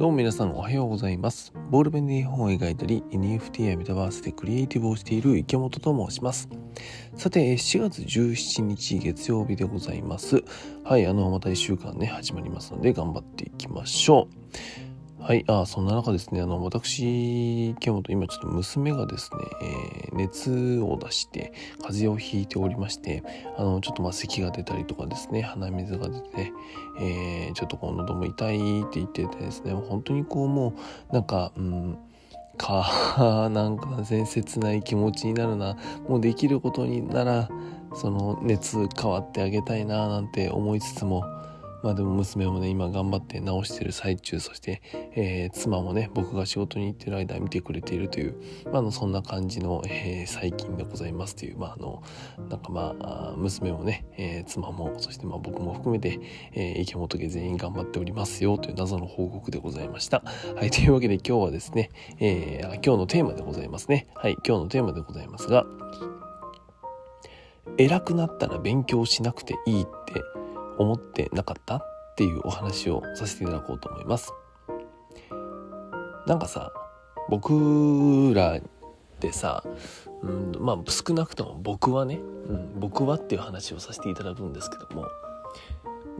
[0.00, 1.52] どうも皆さんおはようございます。
[1.68, 6.48] ボールペンで絵本を描いたり、NFT やメタバースでクリエイティブをしている池本と申します。
[7.16, 10.42] さて、4月17日月曜日でございます。
[10.84, 14.89] はい、あの、また1週間ね、始まりますので頑張っていきましょう。
[15.22, 21.52] はい、あそんな中ですね、あの、私、今日と今ちょっと娘がですね、えー、熱を出して、
[21.82, 23.22] 風邪をひいておりまして、
[23.58, 26.52] あの、ちょっとまあ咳が出たりとかですね、鼻水が出て、
[27.00, 30.72] えー、ちょっとこう喉も痛いって言っててですね、本当にこうも
[31.10, 31.98] う、なんか、うん、
[32.56, 35.76] か、なんか全切ない気持ちになるな、
[36.08, 37.48] もうできることになら、
[37.94, 41.24] その熱変わってあげたいな、なんて思いつつも、
[41.82, 44.82] まあでも娘もね今頑張って直してる最中そして、
[45.14, 52.02] えー、妻もね僕が仕事に行ってる間見てくれているという、まあ、あのそんな感じの、えー、最近でございますというまああの
[52.48, 56.20] なんかまあ娘もね、えー、妻もそしてまあ僕も含めて、
[56.52, 60.22] えー、池本家全員頑張っておりますよという謎の報告でございました。
[60.56, 64.08] はいというわけで今日はですね、えー、今日のテーマでございますね。
[64.14, 65.64] はい今日のテーマでございますが
[67.78, 70.39] 偉くなったら勉強しなくていいって
[70.80, 74.32] 思ってなかったっていうお話をさせていただこうと思います。
[76.26, 76.72] なんかさ
[77.28, 78.60] 僕ら
[79.20, 79.62] でさ、
[80.22, 85.06] うん、まあ少なくとも僕はね、うん、僕はっていう話をさせていただくんですけども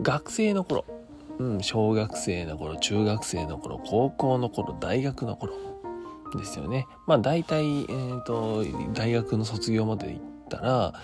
[0.02, 0.84] 学生の頃、
[1.38, 5.54] うん、小学生の頃中学生の頃高校の頃大学の頃
[6.38, 6.86] ですよね。
[7.06, 10.94] まあ大体、えーと大学の卒業まで行ったら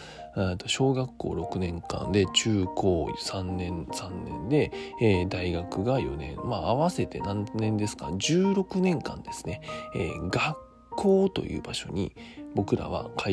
[0.67, 6.37] 小学校6年間で中高3年3年で、えー、大学が4年。
[6.45, 9.63] まあ合わせて何年ですか？16年間ですね、
[9.95, 10.57] えー、学
[10.91, 12.15] 校という場所に
[12.55, 13.31] 僕らは通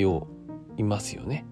[0.77, 1.45] いますよね。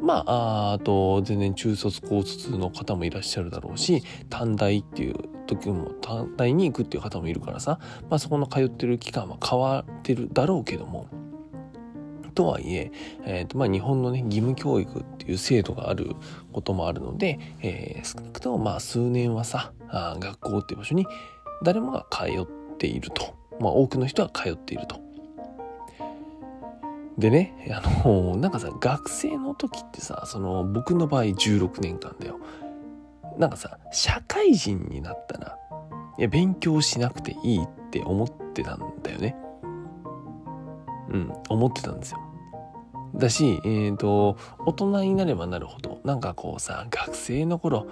[0.00, 5.14] まあ、あと全然中卒高卒の方もいらっしゃるだろうし短大っていう
[5.46, 7.78] 時も短大に行くっていう方もいるからさ、
[8.10, 11.06] まあ、そこの通ってる期間は変わってるだろうけども
[12.34, 12.92] とはいえ
[13.24, 16.14] えーとまあ、日本のね義務教育っていう制度がある
[16.52, 21.06] こともあるので、えー、少なくともまあ数年はさあ学校っていう場所に
[21.62, 22.46] 誰もが通っ
[22.76, 25.02] ていると、まあ、多くの人は通っていると。
[27.18, 32.40] でね、あの、なんかさ、学生の時ってさ、その、僕の場合16年間だよ。
[33.38, 35.56] なんかさ、社会人になったら、
[36.18, 39.36] いや、勉強しなくていいって思ってたんだよね。
[41.10, 42.23] うん、思ってたんですよ。
[43.14, 44.36] だし、えーと、
[44.66, 47.86] 大人になればなるほどなんかこうさ学生の頃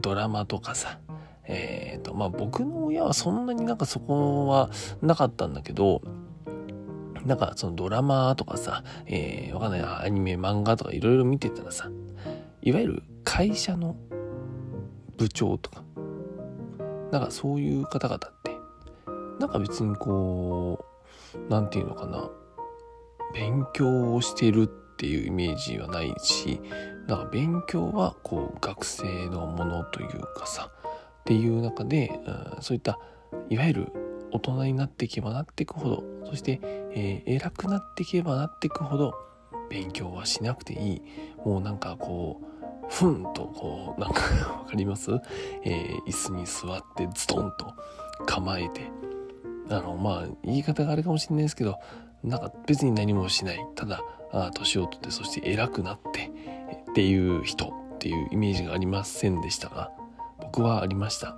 [0.00, 0.98] ドラマとかさ
[1.44, 4.70] えーとまあ僕の親はそんなになんかそこは
[5.00, 6.02] なかったんだけど
[7.24, 11.90] なんかそのドラマとかさ、えー、わかんないアニメ漫画とかいろいろ見てたらさ
[12.62, 13.96] いわゆる会社の
[15.16, 15.82] 部長とか
[17.10, 18.56] なんかそういう方々って
[19.40, 20.84] なんか別にこ
[21.34, 22.30] う何て言うのかな
[23.34, 26.60] 勉強をしてるっていうイメージはないし
[27.06, 30.70] だから勉強はこう学生のものというかさ
[31.20, 32.98] っていう中で、うん、そういった
[33.50, 33.92] いわゆる
[34.30, 39.14] 大人になっていけばなっていくほどそして、えー、偉くなっていけばなっていくほど
[39.70, 41.02] 勉強はしなくていい。
[41.44, 44.22] もうなんかこうふんとこうなんか
[44.60, 45.10] わかります、
[45.62, 47.74] えー、椅子に座ってズドンと
[48.26, 48.90] 構えて。
[49.70, 51.76] あのまあ言い方があれかもしれないですけど
[52.22, 53.60] なんか別に何もしない。
[53.74, 54.02] ただ
[54.54, 56.30] 年を取ってそして偉くなって
[56.90, 59.90] っていう人っていうイメージがありませんでしたが
[60.40, 61.36] 僕はありました。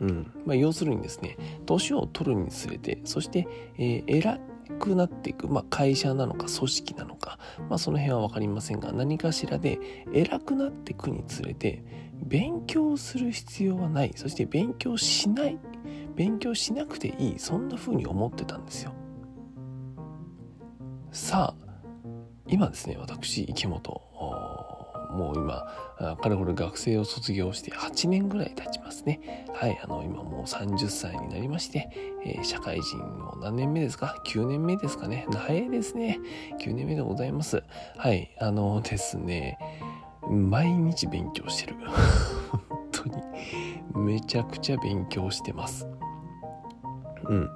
[0.00, 0.32] うん。
[0.44, 1.36] まあ、要するにですね
[1.66, 3.46] 年を取るにつれてそして、
[3.78, 4.40] えー、偉
[4.78, 9.78] くなっていく、まあ、会社なのか組織なのか、まあ、その辺は分かりませんが何かしらで
[10.12, 11.84] 偉くなっていくにつれて
[12.22, 14.12] 勉強する必要はない。
[14.16, 15.58] そして勉強しない。
[16.14, 17.38] 勉強しなくていい。
[17.38, 18.92] そんな風に思ってたんですよ。
[21.14, 21.68] さあ
[22.48, 24.02] 今ですね私池本。
[25.12, 29.46] もう今かれこれ学生を卒業して8年ぐらい経ちますね。
[29.54, 31.88] はいあの今もう30歳になりまして、
[32.24, 35.28] えー、社会人の何年目ですか？9年目ですかね。
[35.32, 36.18] 早いですね。
[36.60, 37.62] 9年目でございます。
[37.96, 39.56] はいあのですね
[40.28, 41.76] 毎日勉強してる。
[42.50, 43.14] 本当に
[43.94, 45.86] めちゃくちゃ勉強してます。
[47.28, 47.50] うん。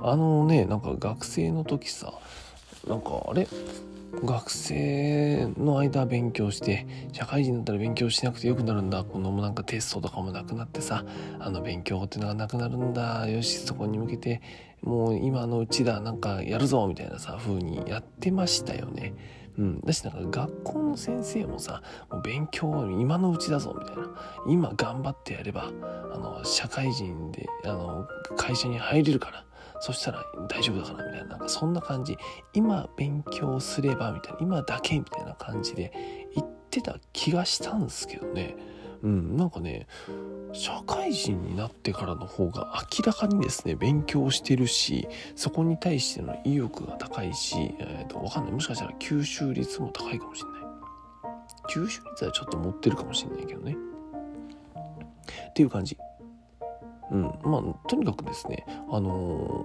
[0.00, 2.12] あのねなんか学生の時さ
[2.86, 3.46] なんかあれ？
[4.24, 9.04] 学生の間勉強して社会人だったら勉強しなくてよくなるんだ。
[9.04, 11.04] このなんかテストとかもなくなってさ
[11.38, 13.28] あの勉強っていうのがなくなるんだ。
[13.28, 14.40] よしそこに向けて
[14.80, 19.12] もう今のうちだなんかやるぞみたいなさ風にやってましたよね。
[19.58, 24.04] うん、だしなんか学校の先生もさもう勉強は今のうちだぞみたいな。
[24.48, 25.70] 今頑張ってやれば
[26.14, 28.06] あの社会人であの
[28.36, 29.44] 会社に入れるから。
[29.80, 32.16] そしたら大丈夫だからみたいななんかそんな感じ。
[32.52, 35.92] 今勉強すればみたいな今だけみたいな感じで
[36.34, 38.56] 言ってた気がしたんですけどね。
[39.02, 39.86] うんなんかね
[40.52, 48.52] 社会人になってからの方が明らかにですね勉強してるしそこに対しての意欲が高いし、えー、とわかんない。
[48.52, 50.62] もしかしたら吸収率も高いかもしれない。
[51.68, 53.76] 吸収率はちょっと持ってるかもしれないけどね。
[55.50, 55.96] っていう感じ。
[57.10, 59.64] うんまあとにかくですねあの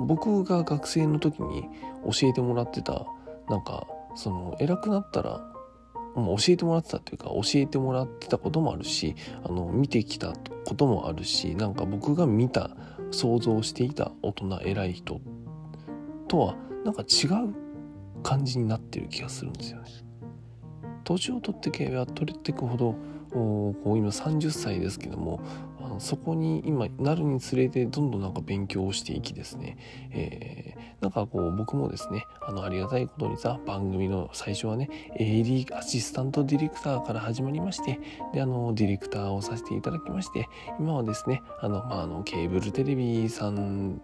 [0.00, 1.68] ー、僕が学生の時に
[2.10, 3.06] 教えてもらってた
[3.48, 5.40] なんかその偉くなったら
[6.14, 9.14] 教えてもらってたっていうか教えてもらってたこともあるし
[9.44, 10.32] あの見てきた
[10.66, 12.70] こともあるしなんか僕が見た
[13.10, 15.20] 想像していた大人偉い人
[16.28, 17.54] とはなんか違う
[18.22, 19.90] 感じになってる気がするんですよね。
[21.04, 22.94] 年を取ってけば取れていくほど
[23.32, 25.40] こう今30歳ですけども
[26.00, 29.76] そこに今なるにつれてどんどんなんか勉強をしていきですね、
[30.10, 34.88] えー、なんかこう僕もですねあのありがたいことにさ番組の最初はね
[35.18, 38.00] AD アシスタントディレクターから始まりまして
[38.32, 40.48] であのディレクターをさせていただきまして
[40.78, 44.00] 今はですねあの、まあ、あのケーブルテレビさん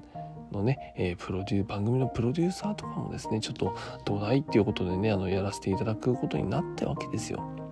[0.53, 7.66] のね、えー、プロデュー番組のプロデューサーとかもですねちょっとどうだいっていうことでねあのやらせていただくことになったわけですよ。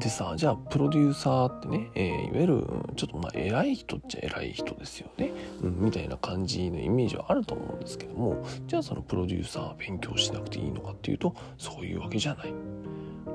[0.00, 2.66] でさじゃあプロデューサーってね、えー、いわゆる
[2.96, 5.32] ちょっとまあ偉い人っちゃ偉い人ですよね、
[5.62, 12.54] うん、みたいな感じのイメージはあると思うんですけどもじゃあそのプロデューサー勉強しなくていいのかっていうとそういうわけじゃない。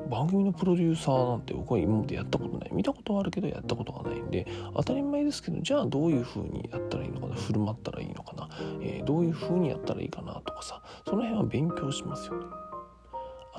[0.09, 2.69] 番組のプロデューサーなんて僕は今までやったことない。
[2.73, 7.35] 見たことはあるけどやったことがないんで当たり前ですけどじゃあどういう風にやったらいいのかな。
[7.35, 8.49] 振る舞ったらいいのかな、
[8.81, 12.45] えー、どういう風にやったらいいかなとかさその辺は勉強しますよね。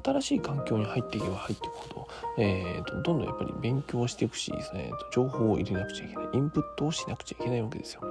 [0.04, 2.08] 新しい環境に入っていけば入っていくほど、
[2.38, 8.02] えーと、どんどんやっぱり勉強していくし、えーと、情報を入れなくちゃいけないインプットをしなくちゃいけないわけですよ。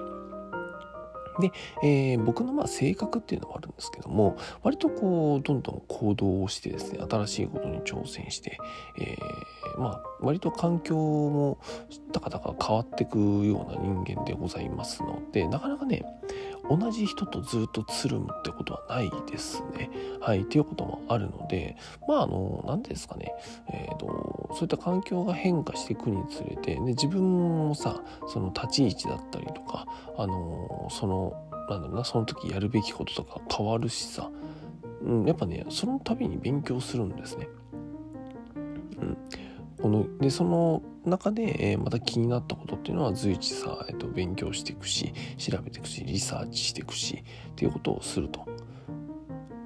[1.40, 1.52] で、
[1.84, 8.58] えー、僕のまあ性格っていうのもあるんですけども割とこうどんどん行動をしてですね新しいことに挑戦して、
[9.00, 11.58] えー、まあ割と環境も
[12.12, 16.04] たかたか変わっていくような人間でございますのでなかなかね
[16.70, 19.90] 同じ人とずっとつるむってことはないですね。
[20.20, 21.76] はい、っていうこともあるので、
[22.08, 23.34] まあ、あの、何ですかね、
[23.72, 29.86] え、ー、と、そういった環境が変化していくにつれて、で自分もさ、その立ち位置だったりとか、
[30.18, 31.34] あの、その、
[31.70, 34.30] なんだろうな、その時やるべきこととか変わるしさ、
[35.04, 37.48] うん、やっぱね、その度に勉強するんですね。
[39.02, 39.18] うん。
[39.82, 48.46] このでその中で、えー、また気になったことっていうのは随一さ、えーと、勉強していくし調べていくしリサーチしていくしっていうことをすると。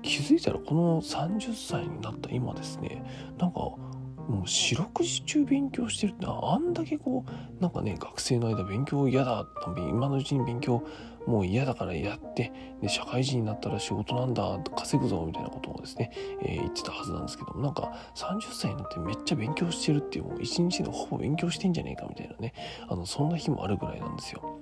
[0.01, 3.03] 気づいたらこの30歳になった今ですね
[3.39, 9.47] なんかもう四六時中勉強してるってあんだけこうなんかね学生の間勉強嫌だ
[9.77, 10.83] 今のうちに勉強
[11.25, 12.51] もう嫌だからやって
[12.81, 16.11] で社会人になったら仕事なんだ稼ぐぞみたいなことをですね、
[16.41, 22.53] えー、言ってたはずなんですけどなんか30歳になってめっちゃ勉強してるっていうもう一日でほぼ勉強してんじゃねえかみたいなね
[22.87, 24.59] あのそんな日もあるぐらいなんですよ。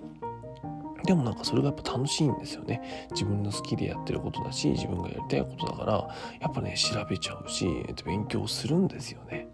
[1.06, 3.07] でもなんかそれがやっぱ楽しいんですよね。
[3.12, 5.94] 自分の好きでやってることだし、自分がやりたいことだから、
[6.39, 9.48] やっぱね、調べちゃうし、えっと勉強するんですよね。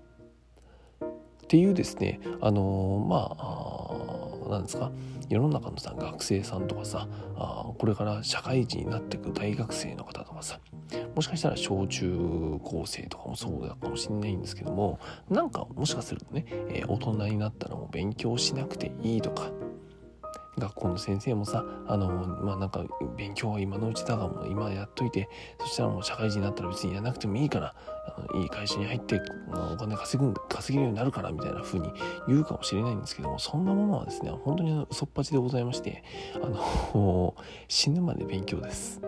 [1.01, 1.05] っ
[1.47, 4.91] ていうですね、あのー、まあ、なんですか、
[5.29, 10.59] 世の中のさ学生さんとかさあこれから社会人になっていく大学生の方とかさ
[11.15, 19.51] もしかしたら小中高生とかもそうだかもしれないんですけどもなんかもしかするとね、えー、大人になったらもう勉強しなくていいとか
[20.59, 22.83] 学校の先生もさあのまあなんか
[23.17, 27.73] 勉強は今のうちだがもう今やっといてそしたらもう社会人になったら別にやらなくてもいいから
[28.05, 31.91] あのいい会社に入ってお金稼ぐ稼げるようになるからみたいな風に
[32.27, 36.03] 言うかもしれないんですけどもそんなものはですね本当に嘘っぱちでございまして
[36.35, 37.35] あの
[37.67, 39.01] 死ぬまで勉強です。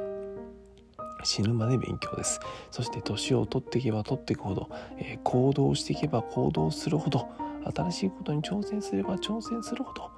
[1.23, 2.39] 死ぬまで勉強です
[2.71, 7.29] そして年を取っていけば取っていくほど、えー、行動していけば行動するほど
[7.75, 10.09] 新しいことに挑戦すれば挑戦するほど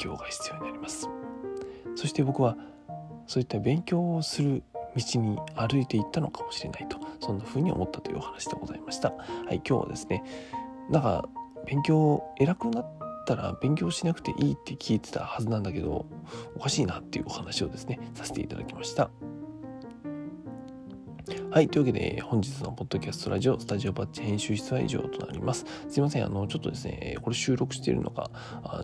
[0.00, 1.08] 強が必要になります。
[1.94, 2.56] そして僕は
[3.26, 4.62] そういった勉強をする
[4.96, 9.10] 道に歩いていったのかもしれないとそんな風に思ったというお話でございました。
[9.10, 9.16] は
[9.52, 10.24] い今日はですね
[10.88, 11.28] なんか
[11.66, 12.86] 勉強偉くなっ
[13.26, 16.06] たら勉強しなくていいって聞いてたはずなんだけど
[16.56, 19.10] おかしいなっていうお話をですねさせていただきました。
[21.52, 21.68] はい。
[21.68, 25.66] というわけで、本日のポッドキャストラジオ、スタジオバッチ編集室は以上となります。
[25.88, 26.24] すいません。
[26.24, 28.30] あの、ちょっとですね、これ収録しているのが、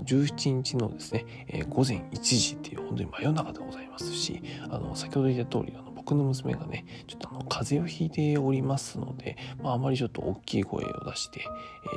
[0.05, 1.27] 17日のですね、
[1.69, 5.73] 午前1時っていう、本当に真夜中でございますし、あの、先ほど言った通り、
[6.07, 11.45] 僕の娘がねちょっとあの風邪をひいておりますので、まあ、あまりちょっと大きい声を出して、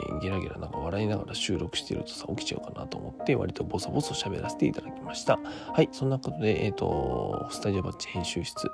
[0.09, 5.37] えー、ゲラゲラなんか笑いながら収録してるとさ起きちゃうかなと思って割とボソボソ喋らせていただきました。
[5.37, 8.71] はいそんなことでえっ、ー、とスタジオバッチ編集室、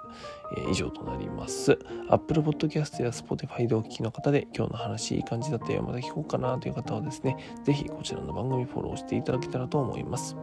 [0.55, 1.77] えー、以上となります。
[2.09, 10.37] Apple Podcast や Spotify でお聞きの方で今日の話いい感じだったよまた聞こうかなという方はですね是非こちらの番組フォローしていただけたらと思います。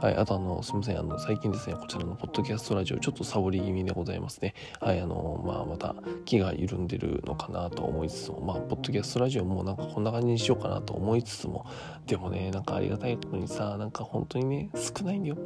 [0.00, 4.54] はい、あとあの、すみません、あの、最近ですね、こちらのポッドキャストラジオ、ちょっとサボり気味でございますね。
[4.80, 11.66] はい、あの、まあ、また気が緩んでるのかなと思いつつも、まあ、ポッドキャストラジオもなんかこんな感じにしようかなと思いつつも、
[12.06, 15.36] でもね、なんかありがたいことにさ、なんか本当にね、少ないんだよ。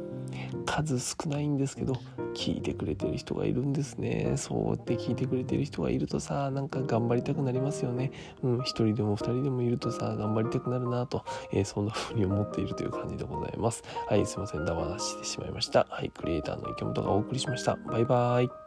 [0.65, 1.93] 数少ないんですけど、
[2.33, 4.33] 聞いてくれてる人がいるんですね。
[4.35, 8.11] そうって聞いてくれてる人がいるとさ、なんか頑張りたくなりますよね。
[8.43, 13.83] うん、一人でも二人でもいるとさ、頑張りたくなるなと、えー、そんな風に思っているという感じでございます。
[14.07, 15.87] はい、すいません、だ話してしまいました。
[15.89, 17.77] はい、クリエイターの池本がお送りしました。
[17.87, 18.64] バイバーイ。